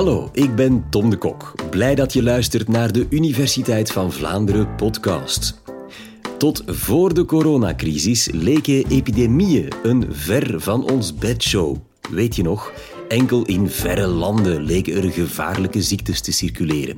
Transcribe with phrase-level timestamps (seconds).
[0.00, 1.54] Hallo, ik ben Tom de Kok.
[1.70, 5.62] Blij dat je luistert naar de Universiteit van Vlaanderen podcast.
[6.38, 11.76] Tot voor de coronacrisis leken epidemieën een ver van ons bedshow.
[12.10, 12.72] Weet je nog?
[13.08, 16.96] Enkel in verre landen leken er gevaarlijke ziektes te circuleren.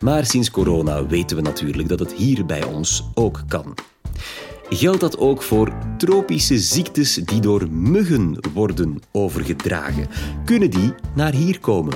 [0.00, 3.74] Maar sinds corona weten we natuurlijk dat het hier bij ons ook kan.
[4.68, 10.06] Geldt dat ook voor tropische ziektes die door muggen worden overgedragen?
[10.44, 11.94] Kunnen die naar hier komen?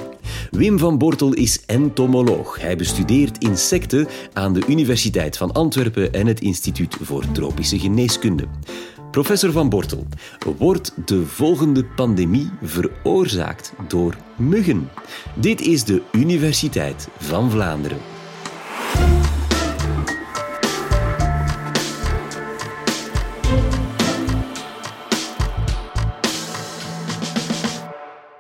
[0.51, 2.61] Wim van Bortel is entomoloog.
[2.61, 8.45] Hij bestudeert insecten aan de Universiteit van Antwerpen en het Instituut voor Tropische Geneeskunde.
[9.11, 10.07] Professor van Bortel,
[10.59, 14.89] wordt de volgende pandemie veroorzaakt door muggen?
[15.35, 17.99] Dit is de Universiteit van Vlaanderen.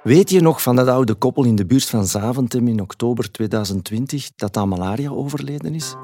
[0.09, 4.31] Weet je nog van dat oude koppel in de buurt van Zaventem in oktober 2020
[4.37, 5.95] dat aan malaria overleden is?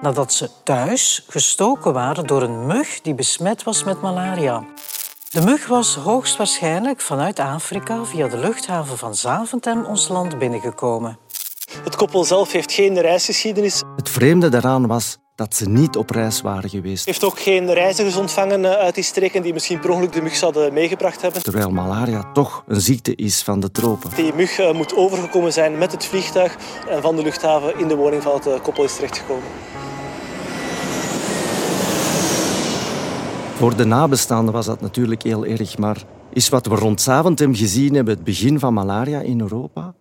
[0.00, 4.64] Nadat ze thuis gestoken waren door een mug die besmet was met malaria.
[5.30, 11.18] De mug was hoogstwaarschijnlijk vanuit Afrika via de luchthaven van Zaventem ons land binnengekomen.
[11.84, 13.82] Het koppel zelf heeft geen reisgeschiedenis.
[13.96, 17.04] Het vreemde daaraan was dat ze niet op reis waren geweest.
[17.04, 20.34] Heeft ook geen reizigers ontvangen eh, uit die streken die misschien per ongeluk de mug
[20.34, 21.42] zouden meegebracht hebben.
[21.42, 24.10] Terwijl malaria toch een ziekte is van de tropen.
[24.14, 26.56] Die mug eh, moet overgekomen zijn met het vliegtuig
[26.88, 29.48] en van de luchthaven in de woning van het eh, koppel is terechtgekomen.
[33.54, 37.94] Voor de nabestaanden was dat natuurlijk heel erg, maar is wat we rond Zaventem gezien
[37.94, 39.94] hebben het begin van malaria in Europa?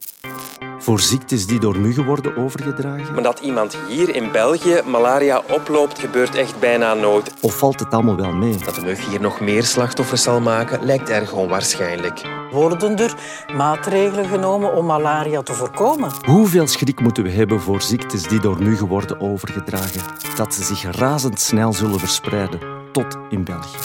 [0.83, 3.13] Voor ziektes die door muggen worden overgedragen?
[3.13, 7.33] Maar dat iemand hier in België malaria oploopt, gebeurt echt bijna nooit.
[7.41, 8.57] Of valt het allemaal wel mee?
[8.57, 12.21] Dat de mug hier nog meer slachtoffers zal maken, lijkt erg onwaarschijnlijk.
[12.51, 13.15] Worden er
[13.55, 16.11] maatregelen genomen om malaria te voorkomen?
[16.25, 20.01] Hoeveel schrik moeten we hebben voor ziektes die door muggen worden overgedragen,
[20.35, 22.59] dat ze zich razendsnel zullen verspreiden,
[22.91, 23.77] tot in België?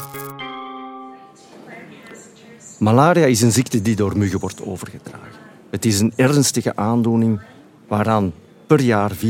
[2.78, 5.47] Malaria is een ziekte die door muggen wordt overgedragen.
[5.70, 7.40] Het is een ernstige aandoening
[7.88, 8.32] waaraan
[8.66, 9.22] per jaar 400.000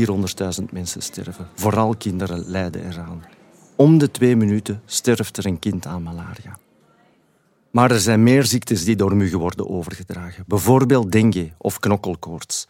[0.71, 1.47] mensen sterven.
[1.55, 3.23] Vooral kinderen lijden eraan.
[3.75, 6.57] Om de twee minuten sterft er een kind aan malaria.
[7.71, 10.43] Maar er zijn meer ziektes die door muggen worden overgedragen.
[10.47, 12.67] Bijvoorbeeld dengue of knokkelkoorts.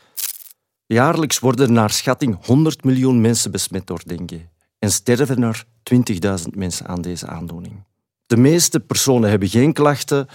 [0.85, 6.87] Jaarlijks worden naar schatting 100 miljoen mensen besmet door dengue en sterven er 20.000 mensen
[6.87, 7.83] aan deze aandoening.
[8.25, 10.27] De meeste personen hebben geen klachten,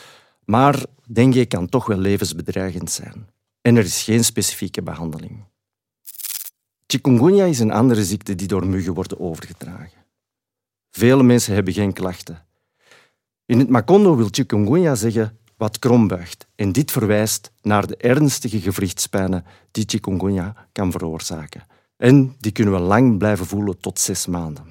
[0.45, 3.29] maar dengue kan toch wel levensbedreigend zijn.
[3.61, 5.45] En er is geen specifieke behandeling.
[6.87, 10.05] Chikungunya is een andere ziekte die door muggen wordt overgedragen.
[10.91, 12.45] Vele mensen hebben geen klachten.
[13.47, 16.47] In het Macondo wil chikungunya zeggen wat krombuigt.
[16.55, 21.67] En dit verwijst naar de ernstige gewrichtspijnen die chikungunya kan veroorzaken.
[21.97, 24.65] En die kunnen we lang blijven voelen tot zes maanden.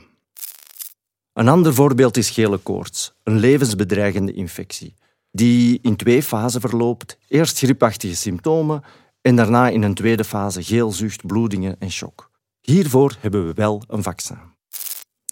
[1.33, 4.95] Een ander voorbeeld is gele koorts, een levensbedreigende infectie
[5.35, 7.17] die in twee fasen verloopt.
[7.27, 8.83] Eerst griepachtige symptomen
[9.21, 12.31] en daarna in een tweede fase geelzucht, bloedingen en shock.
[12.59, 14.37] Hiervoor hebben we wel een vaccin.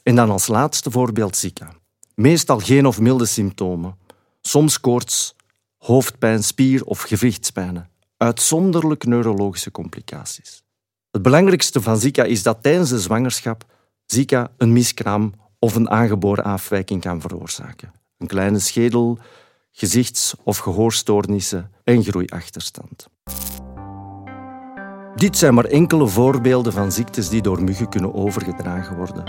[0.04, 1.76] En dan als laatste voorbeeld Zika.
[2.16, 3.98] Meestal geen of milde symptomen.
[4.42, 5.36] Soms koorts,
[5.78, 7.90] hoofdpijn, spier- of gewrichtspijnen.
[8.18, 10.64] Uitzonderlijk neurologische complicaties.
[11.12, 13.66] Het belangrijkste van Zika is dat tijdens de zwangerschap
[14.06, 17.92] Zika een miskraam of een aangeboren afwijking kan veroorzaken.
[18.18, 19.20] Een kleine schedel,
[19.72, 23.08] gezichts- of gehoorstoornissen en groeiachterstand.
[25.16, 29.24] Dit zijn maar enkele voorbeelden van ziektes die door muggen kunnen overgedragen worden.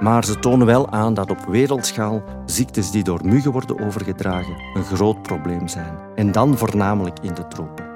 [0.00, 4.84] Maar ze tonen wel aan dat op wereldschaal ziektes die door muggen worden overgedragen een
[4.84, 5.98] groot probleem zijn.
[6.14, 7.90] En dan voornamelijk in de tropen.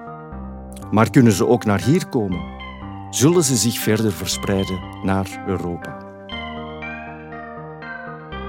[0.91, 2.55] Maar kunnen ze ook naar hier komen?
[3.11, 6.06] Zullen ze zich verder verspreiden naar Europa?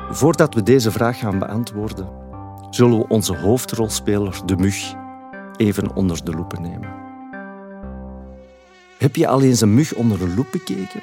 [0.10, 2.10] Voordat we deze vraag gaan beantwoorden,
[2.70, 4.94] zullen we onze hoofdrolspeler, de mug,
[5.58, 6.96] even onder de loep nemen.
[8.98, 11.02] Heb je al eens een mug onder de loep bekeken?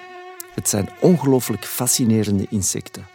[0.55, 3.07] Het zijn ongelooflijk fascinerende insecten.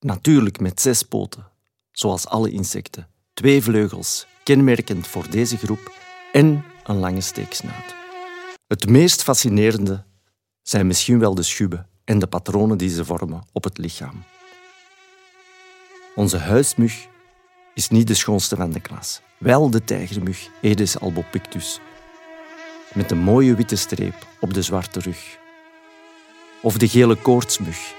[0.00, 1.46] Natuurlijk met zes poten,
[1.92, 5.92] zoals alle insecten, twee vleugels, kenmerkend voor deze groep,
[6.32, 7.94] en een lange steeksnuit.
[8.66, 10.04] Het meest fascinerende
[10.62, 14.24] zijn misschien wel de schubben en de patronen die ze vormen op het lichaam.
[16.14, 17.06] Onze huismug
[17.74, 19.20] is niet de schoonste van de klas.
[19.38, 21.80] Wel de tijgermug Aedes albopictus.
[22.94, 25.38] Met een mooie witte streep op de zwarte rug.
[26.62, 27.94] Of de gele koortsmug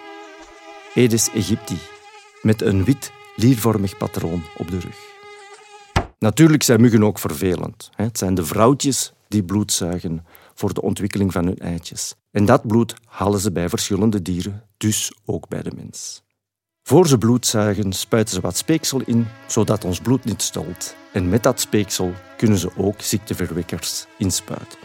[0.96, 1.78] Aedes aegypti.
[2.42, 4.98] Met een wit liervormig patroon op de rug.
[6.20, 7.90] Natuurlijk zijn muggen ook vervelend.
[7.96, 12.16] Het zijn de vrouwtjes die bloed zuigen voor de ontwikkeling van hun eitjes.
[12.32, 16.24] En dat bloed halen ze bij verschillende dieren, dus ook bij de mens.
[16.92, 20.96] Voor ze bloed zuigen, spuiten ze wat speeksel in, zodat ons bloed niet stolt.
[21.14, 24.80] En met dat speeksel kunnen ze ook ziekteverwekkers inspuiten.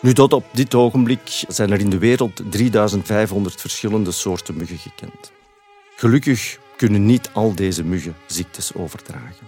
[0.00, 5.32] Nu, tot op dit ogenblik zijn er in de wereld 3500 verschillende soorten muggen gekend.
[5.96, 9.46] Gelukkig kunnen niet al deze muggen ziektes overdragen.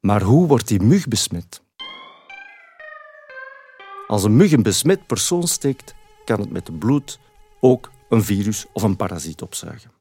[0.00, 1.62] Maar hoe wordt die mug besmet?
[4.06, 5.94] Als een mug een besmet persoon steekt,
[6.24, 7.18] kan het met het bloed
[7.60, 9.95] ook een virus of een parasiet opzuigen.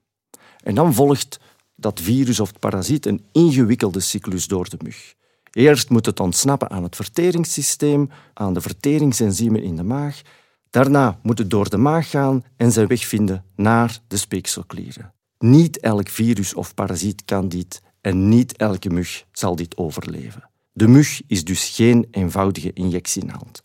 [0.65, 1.39] En dan volgt
[1.75, 5.13] dat virus of parasiet een ingewikkelde cyclus door de mug.
[5.51, 10.21] Eerst moet het ontsnappen aan het verteringssysteem, aan de verteringsenzymen in de maag.
[10.69, 15.13] Daarna moet het door de maag gaan en zijn weg vinden naar de speekselklieren.
[15.39, 20.49] Niet elk virus of parasiet kan dit en niet elke mug zal dit overleven.
[20.71, 23.61] De mug is dus geen eenvoudige injectienaald.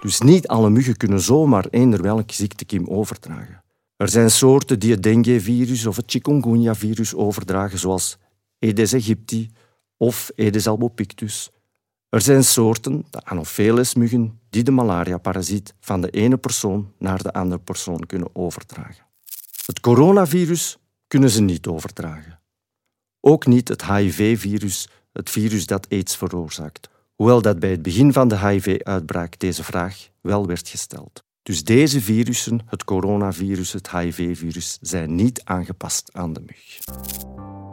[0.00, 3.61] Dus niet alle muggen kunnen zomaar eender welk ziektekiem overdragen.
[4.02, 8.18] Er zijn soorten die het dengue-virus of het chikungunya-virus overdragen, zoals
[8.58, 9.50] Aedes aegypti
[9.96, 11.50] of Aedes albopictus.
[12.08, 17.60] Er zijn soorten, de Anopheles-muggen, die de malaria-parasiet van de ene persoon naar de andere
[17.60, 19.06] persoon kunnen overdragen.
[19.66, 22.40] Het coronavirus kunnen ze niet overdragen.
[23.20, 28.28] Ook niet het HIV-virus, het virus dat aids veroorzaakt, hoewel dat bij het begin van
[28.28, 31.22] de HIV-uitbraak deze vraag wel werd gesteld.
[31.42, 36.78] Dus deze virussen, het coronavirus, het HIV-virus, zijn niet aangepast aan de mug.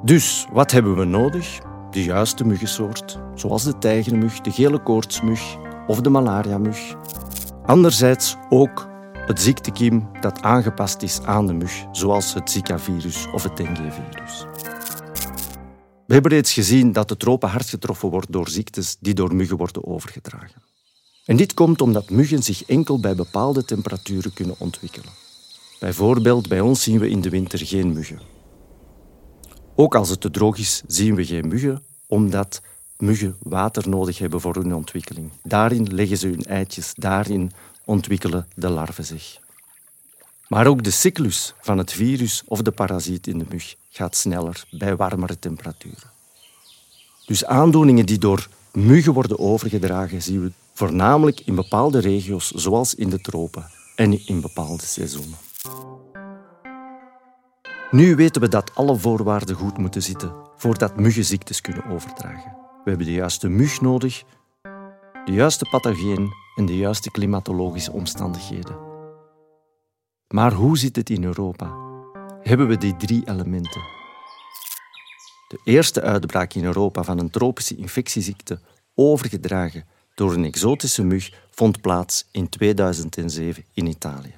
[0.04, 1.60] Dus wat hebben we nodig?
[1.92, 5.58] De juiste muggensoort, zoals de tijgermug, de gele koortsmug
[5.88, 6.96] of de malariamug.
[7.66, 13.58] Anderzijds ook het ziektekiem dat aangepast is aan de mug, zoals het Zika-virus of het
[13.58, 14.46] dengue-virus.
[16.06, 19.58] We hebben reeds gezien dat de tropen hard getroffen wordt door ziektes die door muggen
[19.58, 20.69] worden overgedragen.
[21.30, 25.10] En dit komt omdat muggen zich enkel bij bepaalde temperaturen kunnen ontwikkelen.
[25.80, 28.20] Bijvoorbeeld bij ons zien we in de winter geen muggen.
[29.76, 32.62] Ook als het te droog is, zien we geen muggen, omdat
[32.98, 35.32] muggen water nodig hebben voor hun ontwikkeling.
[35.44, 37.52] Daarin leggen ze hun eitjes, daarin
[37.86, 39.40] ontwikkelen de larven zich.
[40.48, 44.66] Maar ook de cyclus van het virus of de parasiet in de mug gaat sneller
[44.72, 46.12] bij warmere temperaturen.
[47.26, 53.10] Dus aandoeningen die door muggen worden overgedragen, zien we voornamelijk in bepaalde regio's, zoals in
[53.10, 53.66] de tropen
[53.96, 55.38] en in bepaalde seizoenen.
[57.92, 62.52] Nu weten we dat alle voorwaarden goed moeten zitten voordat muggen ziektes kunnen overdragen.
[62.84, 64.24] We hebben de juiste mug nodig,
[65.26, 68.78] de juiste pathogeen en de juiste klimatologische omstandigheden.
[70.28, 71.76] Maar hoe zit het in Europa?
[72.42, 73.82] Hebben we die drie elementen?
[75.48, 78.60] De eerste uitbraak in Europa van een tropische infectieziekte
[78.96, 79.86] overgedragen
[80.20, 84.34] door een exotische mug vond plaats in 2007 in Italië.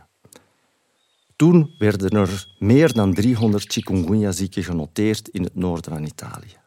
[1.35, 6.57] Toen werden er meer dan 300 chikungunya-zieken genoteerd in het noorden van Italië.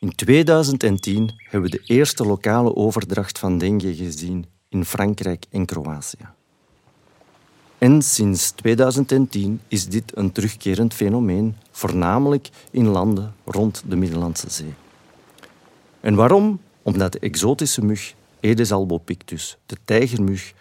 [0.00, 6.28] In 2010 hebben we de eerste lokale overdracht van dengue gezien in Frankrijk en Kroatië.
[7.78, 14.74] En sinds 2010 is dit een terugkerend fenomeen, voornamelijk in landen rond de Middellandse Zee.
[16.00, 16.60] En waarom?
[16.84, 20.52] Omdat de exotische mug Aedes albopictus, de tijgermug,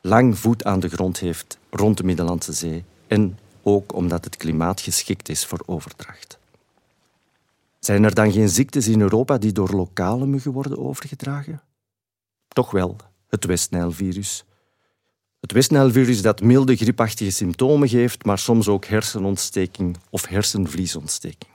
[0.00, 4.80] lang voet aan de grond heeft rond de Middellandse Zee en ook omdat het klimaat
[4.80, 6.38] geschikt is voor overdracht.
[7.78, 11.62] Zijn er dan geen ziektes in Europa die door lokale muggen worden overgedragen?
[12.48, 12.96] Toch wel,
[13.28, 14.44] het Westnijlvirus.
[15.40, 21.52] Het Westnijlvirus dat milde griepachtige symptomen geeft, maar soms ook hersenontsteking of hersenvliesontsteking.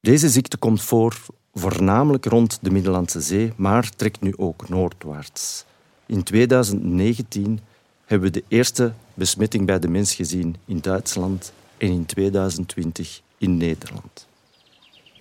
[0.00, 1.16] Deze ziekte komt voor
[1.54, 5.64] voornamelijk rond de Middellandse Zee, maar trekt nu ook noordwaarts.
[6.06, 7.60] In 2019
[8.04, 13.56] hebben we de eerste besmetting bij de mens gezien in Duitsland en in 2020 in
[13.56, 14.26] Nederland.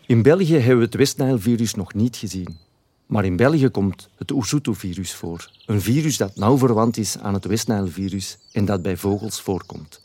[0.05, 2.57] In België hebben we het Westnijlvirus nog niet gezien.
[3.05, 5.49] Maar in België komt het Oesutu-virus voor.
[5.65, 10.01] Een virus dat nauw verwant is aan het Westnijlvirus en dat bij vogels voorkomt.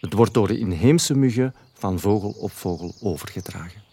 [0.00, 3.85] Het wordt door inheemse muggen van vogel op vogel overgedragen.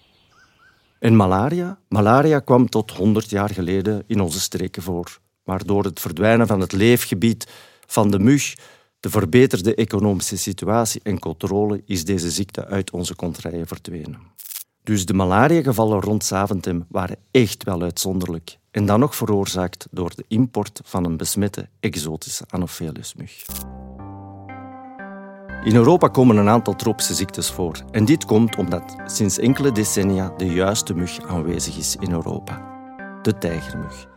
[1.04, 1.78] En malaria?
[1.88, 5.20] Malaria kwam tot 100 jaar geleden in onze streken voor.
[5.44, 7.48] Maar door het verdwijnen van het leefgebied
[7.88, 8.56] van de mug,
[9.00, 14.20] de verbeterde economische situatie en controle is deze ziekte uit onze contraien verdwenen.
[14.84, 18.58] Dus de malariagevallen rond Zaventem waren echt wel uitzonderlijk.
[18.72, 23.46] En dan nog veroorzaakt door de import van een besmette exotische Anopheles-mug.
[25.64, 27.84] In Europa komen een aantal tropische ziektes voor.
[27.92, 32.62] En dit komt omdat sinds enkele decennia de juiste mug aanwezig is in Europa.
[33.22, 34.08] De tijgermug.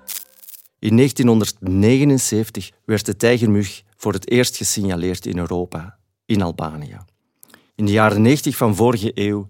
[0.78, 6.98] In 1979 werd de tijgermug voor het eerst gesignaleerd in Europa, in Albanië.
[7.74, 9.46] In de jaren 90 van vorige eeuw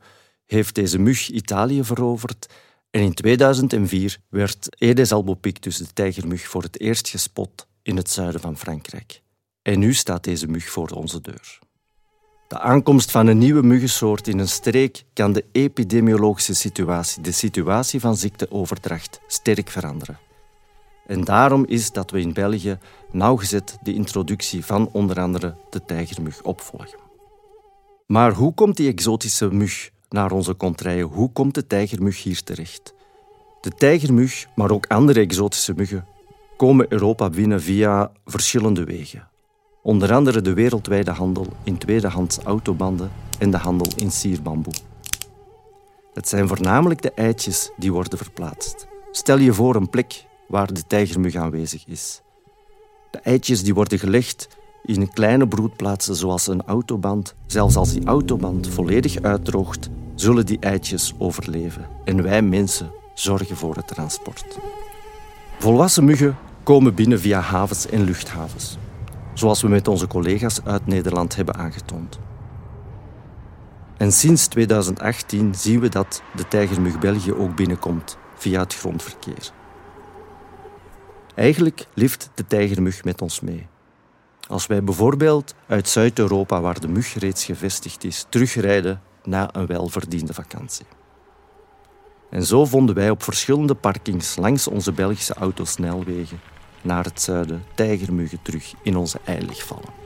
[0.47, 2.47] heeft deze mug Italië veroverd
[2.91, 8.41] en in 2004 werd Aedes albopictus, de tijgermug, voor het eerst gespot in het zuiden
[8.41, 9.23] van Frankrijk.
[9.63, 11.65] En nu staat deze mug voor onze deur.
[12.49, 18.01] De aankomst van een nieuwe muggensoort in een streek kan de epidemiologische situatie, de situatie
[18.01, 20.19] van ziekteoverdracht, sterk veranderen.
[21.07, 22.79] En daarom is dat we in België
[23.11, 26.99] nauwgezet de introductie van onder andere de tijgermug opvolgen.
[28.07, 31.07] Maar hoe komt die exotische mug naar onze contraien?
[31.07, 32.95] Hoe komt de tijgermug hier terecht?
[33.61, 36.07] De tijgermug, maar ook andere exotische muggen,
[36.57, 39.29] komen Europa binnen via verschillende wegen.
[39.87, 44.73] Onder andere de wereldwijde handel in tweedehands autobanden en de handel in sierbamboe.
[46.15, 48.87] Het zijn voornamelijk de eitjes die worden verplaatst.
[49.11, 52.23] Stel je voor een plek waar de tijgermug aanwezig is.
[53.11, 54.49] De eitjes die worden gelegd
[54.85, 57.35] in kleine broedplaatsen zoals een autoband.
[57.47, 61.89] Zelfs als die autoband volledig uitdroogt, zullen die eitjes overleven.
[62.05, 64.59] En wij mensen zorgen voor het transport.
[65.59, 68.77] Volwassen muggen komen binnen via havens en luchthavens,
[69.39, 72.19] zoals we met onze collega's uit Nederland hebben aangetoond.
[73.97, 79.51] En sinds 2018 zien we dat de tijgermug België ook binnenkomt via het grondverkeer.
[81.35, 83.67] Eigenlijk lift de tijgermug met ons mee.
[84.49, 90.35] Als wij bijvoorbeeld uit Zuid-Europa, waar de mug reeds gevestigd is, terugrijden na een welverdiende
[90.35, 90.87] vakantie.
[92.31, 96.41] En zo vonden wij op verschillende parkings langs onze Belgische autosnelwegen
[96.87, 100.05] naar het zuiden tijgermuggen terug in onze eilig vallen.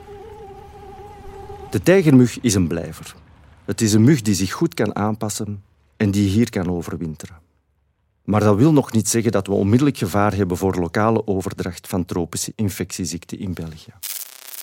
[1.69, 3.15] De tijgermug is een blijver.
[3.65, 5.63] Het is een mug die zich goed kan aanpassen
[5.97, 7.35] en die hier kan overwinteren.
[8.23, 12.05] Maar dat wil nog niet zeggen dat we onmiddellijk gevaar hebben voor lokale overdracht van
[12.05, 13.93] tropische infectieziekten in België.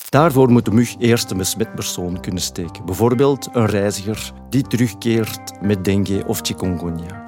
[0.08, 2.84] Daarvoor moet de mug eerst een besmet persoon kunnen steken.
[2.84, 7.27] Bijvoorbeeld een reiziger die terugkeert met dengue of chikungunya.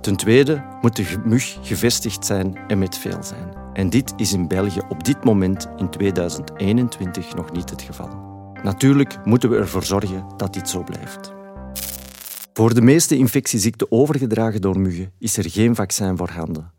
[0.00, 3.54] Ten tweede moet de mug gevestigd zijn en met veel zijn.
[3.72, 8.08] En dit is in België op dit moment in 2021 nog niet het geval.
[8.62, 11.32] Natuurlijk moeten we ervoor zorgen dat dit zo blijft.
[12.52, 16.72] Voor de meeste infectieziekten overgedragen door muggen is er geen vaccin voorhanden.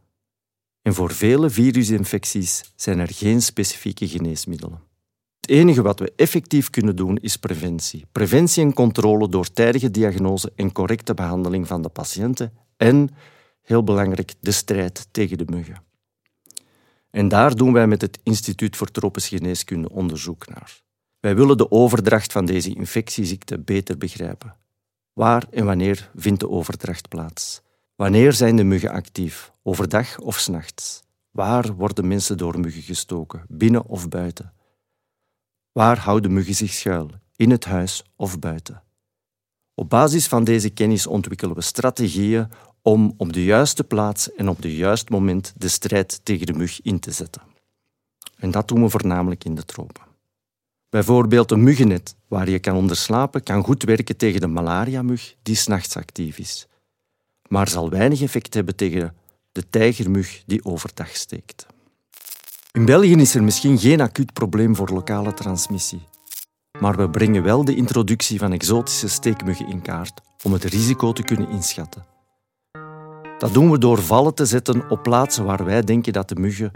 [0.82, 4.80] En voor vele virusinfecties zijn er geen specifieke geneesmiddelen.
[5.40, 8.06] Het enige wat we effectief kunnen doen is preventie.
[8.12, 13.10] Preventie en controle door tijdige diagnose en correcte behandeling van de patiënten en,
[13.62, 15.84] heel belangrijk, de strijd tegen de muggen.
[17.10, 20.82] En daar doen wij met het Instituut voor Tropische Geneeskunde onderzoek naar.
[21.20, 24.56] Wij willen de overdracht van deze infectieziekte beter begrijpen.
[25.14, 27.62] Waar en wanneer vindt de overdracht plaats?
[27.96, 29.52] Wanneer zijn de muggen actief?
[29.64, 31.04] Overdag of s nachts?
[31.32, 33.46] Waar worden mensen door muggen gestoken?
[33.48, 34.54] Binnen of buiten?
[35.72, 37.10] Waar houden muggen zich schuil?
[37.36, 38.84] In het huis of buiten?
[39.76, 42.48] Op basis van deze kennis ontwikkelen we strategieën
[42.82, 46.82] om op de juiste plaats en op het juiste moment de strijd tegen de mug
[46.82, 47.42] in te zetten.
[48.38, 50.10] En dat doen we voornamelijk in de tropen.
[50.90, 55.96] Bijvoorbeeld een muggennet waar je kan onderslapen kan goed werken tegen de malariamug die s'nachts
[55.96, 56.68] actief is,
[57.48, 59.16] maar zal weinig effect hebben tegen
[59.52, 61.66] de tijgermug die overdag steekt.
[62.72, 66.08] In België is er misschien geen acuut probleem voor lokale transmissie,
[66.80, 71.24] maar we brengen wel de introductie van exotische steekmuggen in kaart om het risico te
[71.24, 72.11] kunnen inschatten.
[73.42, 76.72] Dat doen we door vallen te zetten op plaatsen waar wij denken dat de muggen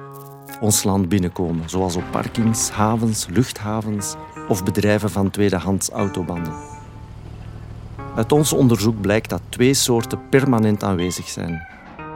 [0.60, 4.16] ons land binnenkomen, zoals op parkings, havens, luchthavens
[4.48, 6.54] of bedrijven van tweedehands autobanden.
[8.16, 11.68] Uit ons onderzoek blijkt dat twee soorten permanent aanwezig zijn: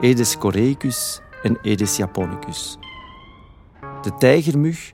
[0.01, 2.77] Aedes coreicus en Aedes japonicus.
[4.01, 4.91] De tijgermug,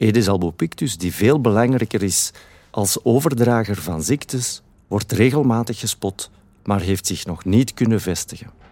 [0.00, 2.32] Aedes albopictus, die veel belangrijker is
[2.70, 6.30] als overdrager van ziektes, wordt regelmatig gespot,
[6.62, 8.62] maar heeft zich nog niet kunnen vestigen.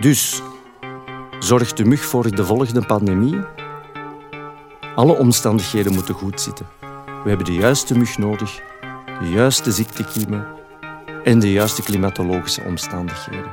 [0.00, 0.42] Dus
[1.44, 3.40] Zorgt de mug voor de volgende pandemie?
[4.94, 6.66] Alle omstandigheden moeten goed zitten.
[7.22, 8.60] We hebben de juiste mug nodig,
[9.20, 10.46] de juiste ziektekiemen
[11.24, 13.52] en de juiste klimatologische omstandigheden.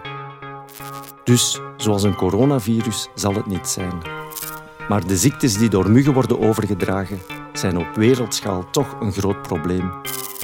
[1.23, 4.01] Dus, zoals een coronavirus, zal het niet zijn.
[4.87, 7.19] Maar de ziektes die door muggen worden overgedragen,
[7.53, 9.91] zijn op wereldschaal toch een groot probleem.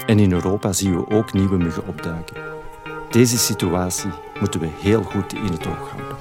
[0.05, 2.56] En in Europa zien we ook nieuwe muggen opduiken.
[3.17, 4.09] Deze situatie
[4.39, 6.17] moeten we heel goed in het oog houden.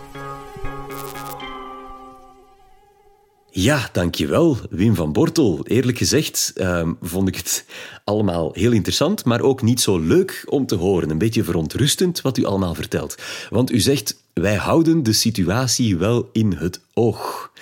[3.51, 5.67] Ja, dankjewel, Wim van Bortel.
[5.67, 7.65] Eerlijk gezegd ehm, vond ik het
[8.05, 11.11] allemaal heel interessant, maar ook niet zo leuk om te horen.
[11.11, 13.15] Een beetje verontrustend wat u allemaal vertelt.
[13.51, 17.53] Want u zegt, wij houden de situatie wel in het oog.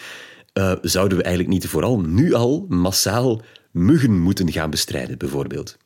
[0.58, 5.76] Uh, zouden we eigenlijk niet vooral nu al massaal muggen moeten gaan bestrijden, bijvoorbeeld?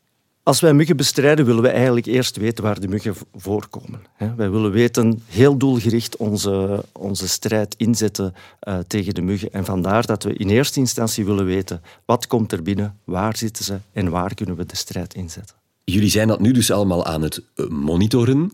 [0.48, 4.00] Als wij muggen bestrijden, willen we eigenlijk eerst weten waar de muggen voorkomen.
[4.36, 8.34] Wij willen weten, heel doelgericht onze, onze strijd inzetten
[8.68, 9.52] uh, tegen de muggen.
[9.52, 13.64] En vandaar dat we in eerste instantie willen weten, wat komt er binnen, waar zitten
[13.64, 15.56] ze en waar kunnen we de strijd inzetten.
[15.84, 18.52] Jullie zijn dat nu dus allemaal aan het eh, monitoren.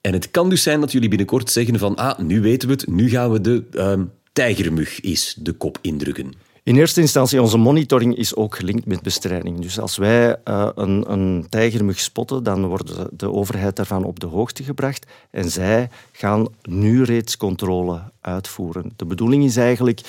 [0.00, 2.86] En het kan dus zijn dat jullie binnenkort zeggen van, ah, nu weten we het,
[2.86, 3.92] nu gaan we de uh,
[4.32, 6.32] tijgermug is de kop indrukken.
[6.62, 9.60] In eerste instantie, onze monitoring is ook gelinkt met bestrijding.
[9.60, 14.26] Dus als wij uh, een, een tijgermug spotten, dan wordt de overheid daarvan op de
[14.26, 18.92] hoogte gebracht en zij gaan nu reeds controle uitvoeren.
[18.96, 20.00] De bedoeling is eigenlijk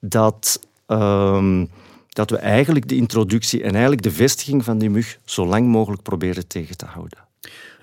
[0.00, 1.62] dat, uh,
[2.08, 6.02] dat we eigenlijk de introductie en eigenlijk de vestiging van die mug zo lang mogelijk
[6.02, 7.18] proberen tegen te houden.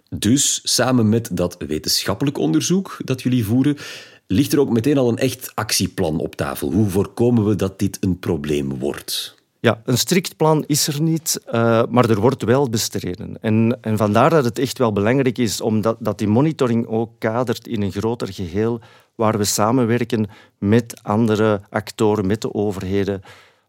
[0.09, 3.77] Dus samen met dat wetenschappelijk onderzoek dat jullie voeren,
[4.27, 6.71] ligt er ook meteen al een echt actieplan op tafel.
[6.71, 9.35] Hoe voorkomen we dat dit een probleem wordt?
[9.59, 13.37] Ja, een strikt plan is er niet, uh, maar er wordt wel bestreden.
[13.41, 17.67] En, en vandaar dat het echt wel belangrijk is om dat, die monitoring ook kadert
[17.67, 18.79] in een groter geheel
[19.15, 23.21] waar we samenwerken met andere actoren, met de overheden,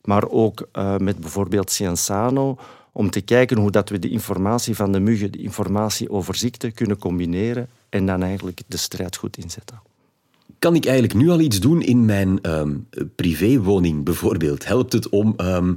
[0.02, 2.58] maar ook uh, met bijvoorbeeld Cienzano,
[2.92, 6.70] om te kijken hoe dat we de informatie van de muggen, de informatie over ziekte,
[6.70, 9.80] kunnen combineren en dan eigenlijk de strijd goed inzetten
[10.58, 14.66] kan ik eigenlijk nu al iets doen in mijn um, privéwoning bijvoorbeeld?
[14.66, 15.74] Helpt het om um,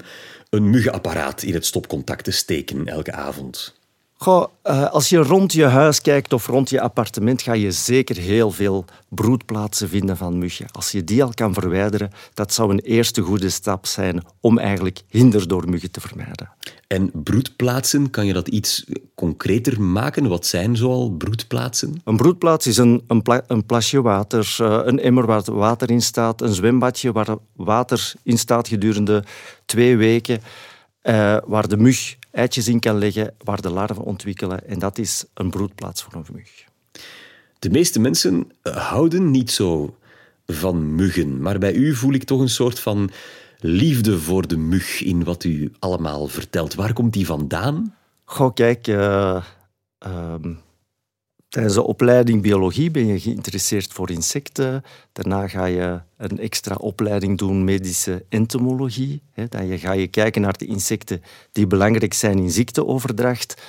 [0.50, 3.78] een muggenapparaat in het stopcontact te steken elke avond?
[4.22, 8.18] Goh, uh, als je rond je huis kijkt of rond je appartement, ga je zeker
[8.18, 10.72] heel veel broedplaatsen vinden van muggen.
[10.72, 15.02] Als je die al kan verwijderen, dat zou een eerste goede stap zijn om eigenlijk
[15.08, 16.50] hinder door muggen te vermijden.
[16.88, 18.86] En broedplaatsen, kan je dat iets
[19.20, 20.28] concreter maken?
[20.28, 22.02] Wat zijn zoal broedplaatsen?
[22.04, 26.02] Een broedplaats is een, een, pla een plasje water, uh, een emmer waar water in
[26.02, 29.24] staat, een zwembadje waar water in staat gedurende
[29.66, 30.40] twee weken,
[31.04, 34.68] uh, waar de mug eitjes in kan leggen, waar de larven ontwikkelen.
[34.68, 36.66] En dat is een broedplaats voor een mug.
[37.60, 39.98] De meeste mensen eh, houden niet zo
[40.46, 43.10] van muggen, maar bij u voel ik toch een soort van
[43.60, 46.74] liefde voor de mug in wat u allemaal vertelt.
[46.76, 47.94] Waar komt die vandaan?
[48.32, 49.44] Goh, kijk, uh,
[50.08, 50.36] uh,
[51.48, 54.84] tijdens de opleiding biologie ben je geïnteresseerd voor insecten.
[55.12, 59.22] Daarna ga je een extra opleiding doen, medische entomologie.
[59.50, 63.62] Dan ga je kijken naar de insecten die belangrijk zijn in ziekteoverdracht.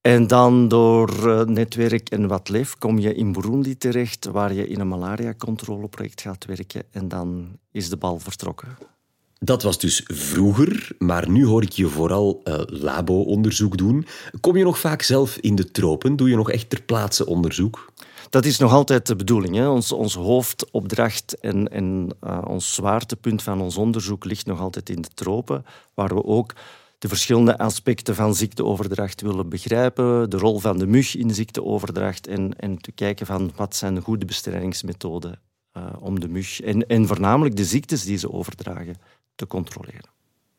[0.00, 4.68] En dan door eh, netwerk en wat leef kom je in Burundi terecht, waar je
[4.68, 6.82] in een malaria-controleproject gaat werken.
[6.90, 8.95] En dan is de bal vertrokken.
[9.38, 14.06] Dat was dus vroeger, maar nu hoor ik je vooral uh, labo-onderzoek doen.
[14.40, 16.16] Kom je nog vaak zelf in de tropen?
[16.16, 17.92] Doe je nog echt ter plaatse onderzoek?
[18.30, 19.54] Dat is nog altijd de bedoeling.
[19.54, 19.68] Hè?
[19.68, 25.02] Ons, ons hoofdopdracht en, en uh, ons zwaartepunt van ons onderzoek ligt nog altijd in
[25.02, 26.52] de tropen, waar we ook
[26.98, 32.58] de verschillende aspecten van ziekteoverdracht willen begrijpen, de rol van de mug in ziekteoverdracht en,
[32.58, 35.40] en te kijken van wat zijn de goede bestrijdingsmethoden
[35.76, 38.96] uh, om de mug en, en voornamelijk de ziektes die ze overdragen
[39.36, 40.10] te controleren.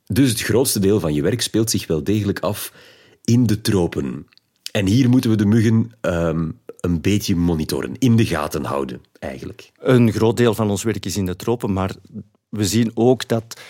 [0.06, 2.74] Dus het grootste deel van je werk speelt zich wel degelijk af
[3.24, 4.28] in de tropen.
[4.72, 9.72] En hier moeten we de muggen um, een beetje monitoren, in de gaten houden, eigenlijk.
[9.80, 11.96] Een groot deel van ons werk is in de tropen, maar
[12.50, 13.62] we zien ook dat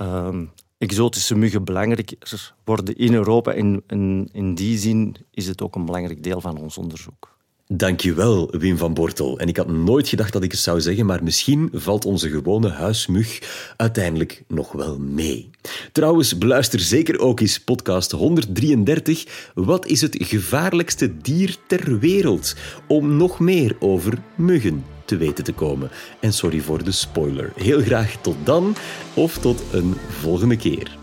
[0.00, 3.52] um, exotische muggen belangrijker worden in Europa.
[3.52, 7.36] En, en in die zin is het ook een belangrijk deel van ons onderzoek.
[7.68, 9.38] Dankjewel, Wim van Bortel.
[9.38, 12.68] En ik had nooit gedacht dat ik het zou zeggen, maar misschien valt onze gewone
[12.68, 13.38] huismug
[13.76, 15.50] uiteindelijk nog wel mee.
[15.92, 19.50] Trouwens, beluister zeker ook eens podcast 133.
[19.54, 22.54] Wat is het gevaarlijkste dier ter wereld?
[22.88, 25.90] Om nog meer over muggen te weten te komen.
[26.20, 27.52] En sorry voor de spoiler.
[27.56, 28.76] Heel graag tot dan
[29.14, 30.96] of tot een volgende keer.